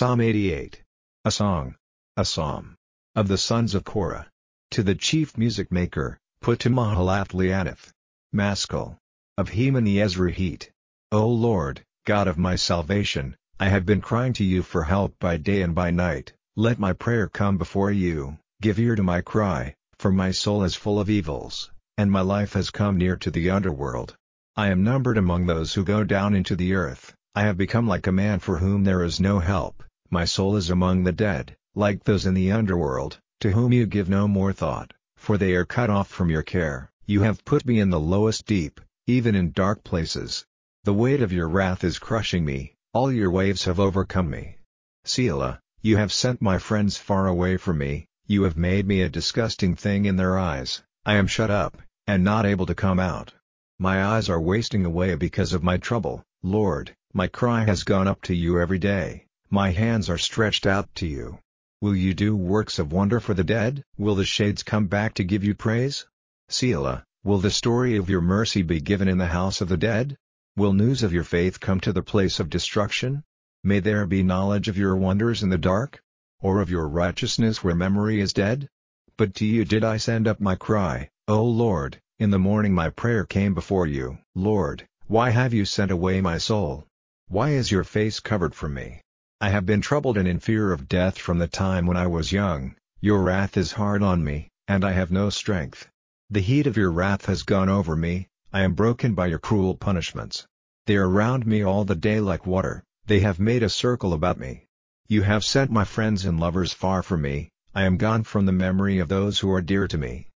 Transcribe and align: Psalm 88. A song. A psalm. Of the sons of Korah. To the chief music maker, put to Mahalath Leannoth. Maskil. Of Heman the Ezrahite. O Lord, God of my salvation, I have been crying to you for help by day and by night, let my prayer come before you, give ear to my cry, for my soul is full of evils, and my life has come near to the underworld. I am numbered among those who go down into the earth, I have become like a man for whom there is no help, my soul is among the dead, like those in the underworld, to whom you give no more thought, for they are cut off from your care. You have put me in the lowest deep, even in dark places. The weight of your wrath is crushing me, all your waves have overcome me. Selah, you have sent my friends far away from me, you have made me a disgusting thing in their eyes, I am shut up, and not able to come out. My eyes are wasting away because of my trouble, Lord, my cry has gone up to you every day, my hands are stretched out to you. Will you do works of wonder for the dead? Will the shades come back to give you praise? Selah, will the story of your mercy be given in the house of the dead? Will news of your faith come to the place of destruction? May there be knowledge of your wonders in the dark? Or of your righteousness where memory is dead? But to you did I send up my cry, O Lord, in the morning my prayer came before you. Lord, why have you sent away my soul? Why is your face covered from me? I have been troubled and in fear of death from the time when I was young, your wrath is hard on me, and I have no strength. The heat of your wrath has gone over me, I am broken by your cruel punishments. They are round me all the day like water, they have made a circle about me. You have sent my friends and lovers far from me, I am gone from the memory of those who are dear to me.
Psalm 0.00 0.22
88. 0.22 0.82
A 1.26 1.30
song. 1.30 1.74
A 2.16 2.24
psalm. 2.24 2.74
Of 3.14 3.28
the 3.28 3.36
sons 3.36 3.74
of 3.74 3.84
Korah. 3.84 4.28
To 4.70 4.82
the 4.82 4.94
chief 4.94 5.36
music 5.36 5.70
maker, 5.70 6.18
put 6.40 6.60
to 6.60 6.70
Mahalath 6.70 7.34
Leannoth. 7.34 7.92
Maskil. 8.32 8.96
Of 9.36 9.50
Heman 9.50 9.84
the 9.84 9.98
Ezrahite. 9.98 10.70
O 11.12 11.28
Lord, 11.28 11.82
God 12.06 12.28
of 12.28 12.38
my 12.38 12.56
salvation, 12.56 13.36
I 13.58 13.68
have 13.68 13.84
been 13.84 14.00
crying 14.00 14.32
to 14.32 14.42
you 14.42 14.62
for 14.62 14.84
help 14.84 15.18
by 15.18 15.36
day 15.36 15.60
and 15.60 15.74
by 15.74 15.90
night, 15.90 16.32
let 16.56 16.78
my 16.78 16.94
prayer 16.94 17.28
come 17.28 17.58
before 17.58 17.90
you, 17.90 18.38
give 18.62 18.78
ear 18.78 18.96
to 18.96 19.02
my 19.02 19.20
cry, 19.20 19.74
for 19.98 20.10
my 20.10 20.30
soul 20.30 20.64
is 20.64 20.74
full 20.74 20.98
of 20.98 21.10
evils, 21.10 21.70
and 21.98 22.10
my 22.10 22.22
life 22.22 22.54
has 22.54 22.70
come 22.70 22.96
near 22.96 23.18
to 23.18 23.30
the 23.30 23.50
underworld. 23.50 24.16
I 24.56 24.68
am 24.68 24.82
numbered 24.82 25.18
among 25.18 25.44
those 25.44 25.74
who 25.74 25.84
go 25.84 26.04
down 26.04 26.34
into 26.34 26.56
the 26.56 26.72
earth, 26.72 27.14
I 27.34 27.42
have 27.42 27.58
become 27.58 27.86
like 27.86 28.06
a 28.06 28.12
man 28.12 28.38
for 28.38 28.56
whom 28.56 28.82
there 28.84 29.04
is 29.04 29.20
no 29.20 29.40
help, 29.40 29.84
my 30.10 30.24
soul 30.24 30.56
is 30.56 30.70
among 30.70 31.04
the 31.04 31.12
dead, 31.12 31.56
like 31.74 32.02
those 32.02 32.26
in 32.26 32.34
the 32.34 32.50
underworld, 32.50 33.18
to 33.38 33.52
whom 33.52 33.72
you 33.72 33.86
give 33.86 34.08
no 34.08 34.26
more 34.26 34.52
thought, 34.52 34.92
for 35.16 35.38
they 35.38 35.54
are 35.54 35.64
cut 35.64 35.88
off 35.88 36.08
from 36.08 36.28
your 36.28 36.42
care. 36.42 36.90
You 37.06 37.22
have 37.22 37.44
put 37.44 37.64
me 37.64 37.78
in 37.78 37.90
the 37.90 38.00
lowest 38.00 38.44
deep, 38.44 38.80
even 39.06 39.34
in 39.34 39.52
dark 39.52 39.84
places. 39.84 40.44
The 40.84 40.94
weight 40.94 41.22
of 41.22 41.32
your 41.32 41.48
wrath 41.48 41.84
is 41.84 41.98
crushing 41.98 42.44
me, 42.44 42.74
all 42.92 43.12
your 43.12 43.30
waves 43.30 43.64
have 43.66 43.78
overcome 43.78 44.30
me. 44.30 44.56
Selah, 45.04 45.60
you 45.80 45.96
have 45.96 46.12
sent 46.12 46.42
my 46.42 46.58
friends 46.58 46.96
far 46.96 47.26
away 47.28 47.56
from 47.56 47.78
me, 47.78 48.06
you 48.26 48.42
have 48.42 48.56
made 48.56 48.86
me 48.86 49.02
a 49.02 49.08
disgusting 49.08 49.76
thing 49.76 50.06
in 50.06 50.16
their 50.16 50.38
eyes, 50.38 50.82
I 51.06 51.14
am 51.14 51.26
shut 51.26 51.50
up, 51.50 51.80
and 52.06 52.24
not 52.24 52.46
able 52.46 52.66
to 52.66 52.74
come 52.74 52.98
out. 52.98 53.32
My 53.78 54.04
eyes 54.04 54.28
are 54.28 54.40
wasting 54.40 54.84
away 54.84 55.14
because 55.14 55.52
of 55.52 55.62
my 55.62 55.76
trouble, 55.76 56.24
Lord, 56.42 56.94
my 57.12 57.28
cry 57.28 57.64
has 57.64 57.84
gone 57.84 58.08
up 58.08 58.22
to 58.22 58.34
you 58.34 58.60
every 58.60 58.78
day, 58.78 59.26
my 59.52 59.72
hands 59.72 60.08
are 60.08 60.16
stretched 60.16 60.64
out 60.64 60.88
to 60.94 61.06
you. 61.06 61.36
Will 61.80 61.96
you 61.96 62.14
do 62.14 62.36
works 62.36 62.78
of 62.78 62.92
wonder 62.92 63.18
for 63.18 63.34
the 63.34 63.42
dead? 63.42 63.82
Will 63.98 64.14
the 64.14 64.24
shades 64.24 64.62
come 64.62 64.86
back 64.86 65.14
to 65.14 65.24
give 65.24 65.42
you 65.42 65.56
praise? 65.56 66.06
Selah, 66.48 67.04
will 67.24 67.38
the 67.38 67.50
story 67.50 67.96
of 67.96 68.08
your 68.08 68.20
mercy 68.20 68.62
be 68.62 68.80
given 68.80 69.08
in 69.08 69.18
the 69.18 69.26
house 69.26 69.60
of 69.60 69.68
the 69.68 69.76
dead? 69.76 70.16
Will 70.56 70.72
news 70.72 71.02
of 71.02 71.12
your 71.12 71.24
faith 71.24 71.58
come 71.58 71.80
to 71.80 71.92
the 71.92 72.02
place 72.02 72.38
of 72.38 72.48
destruction? 72.48 73.24
May 73.64 73.80
there 73.80 74.06
be 74.06 74.22
knowledge 74.22 74.68
of 74.68 74.78
your 74.78 74.94
wonders 74.94 75.42
in 75.42 75.48
the 75.48 75.58
dark? 75.58 76.00
Or 76.40 76.60
of 76.60 76.70
your 76.70 76.86
righteousness 76.86 77.64
where 77.64 77.74
memory 77.74 78.20
is 78.20 78.32
dead? 78.32 78.68
But 79.16 79.34
to 79.36 79.46
you 79.46 79.64
did 79.64 79.82
I 79.82 79.96
send 79.96 80.28
up 80.28 80.40
my 80.40 80.54
cry, 80.54 81.10
O 81.26 81.44
Lord, 81.44 82.00
in 82.20 82.30
the 82.30 82.38
morning 82.38 82.72
my 82.72 82.90
prayer 82.90 83.24
came 83.24 83.54
before 83.54 83.88
you. 83.88 84.18
Lord, 84.36 84.86
why 85.08 85.30
have 85.30 85.52
you 85.52 85.64
sent 85.64 85.90
away 85.90 86.20
my 86.20 86.38
soul? 86.38 86.86
Why 87.26 87.50
is 87.50 87.72
your 87.72 87.84
face 87.84 88.20
covered 88.20 88.54
from 88.54 88.74
me? 88.74 89.00
I 89.42 89.48
have 89.48 89.64
been 89.64 89.80
troubled 89.80 90.18
and 90.18 90.28
in 90.28 90.38
fear 90.38 90.70
of 90.70 90.86
death 90.86 91.16
from 91.16 91.38
the 91.38 91.48
time 91.48 91.86
when 91.86 91.96
I 91.96 92.06
was 92.06 92.30
young, 92.30 92.74
your 93.00 93.22
wrath 93.22 93.56
is 93.56 93.72
hard 93.72 94.02
on 94.02 94.22
me, 94.22 94.50
and 94.68 94.84
I 94.84 94.92
have 94.92 95.10
no 95.10 95.30
strength. 95.30 95.88
The 96.28 96.40
heat 96.40 96.66
of 96.66 96.76
your 96.76 96.90
wrath 96.90 97.24
has 97.24 97.42
gone 97.42 97.70
over 97.70 97.96
me, 97.96 98.28
I 98.52 98.60
am 98.60 98.74
broken 98.74 99.14
by 99.14 99.28
your 99.28 99.38
cruel 99.38 99.74
punishments. 99.74 100.46
They 100.86 100.96
are 100.96 101.08
round 101.08 101.46
me 101.46 101.62
all 101.62 101.86
the 101.86 101.94
day 101.94 102.20
like 102.20 102.46
water, 102.46 102.84
they 103.06 103.20
have 103.20 103.40
made 103.40 103.62
a 103.62 103.70
circle 103.70 104.12
about 104.12 104.38
me. 104.38 104.66
You 105.08 105.22
have 105.22 105.42
sent 105.42 105.70
my 105.70 105.84
friends 105.84 106.26
and 106.26 106.38
lovers 106.38 106.74
far 106.74 107.02
from 107.02 107.22
me, 107.22 107.48
I 107.74 107.84
am 107.84 107.96
gone 107.96 108.24
from 108.24 108.44
the 108.44 108.52
memory 108.52 108.98
of 108.98 109.08
those 109.08 109.38
who 109.38 109.50
are 109.52 109.62
dear 109.62 109.88
to 109.88 109.96
me. 109.96 110.28